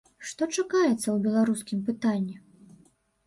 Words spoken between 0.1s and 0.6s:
Што